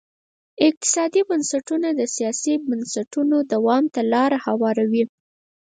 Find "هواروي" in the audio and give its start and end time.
4.45-5.03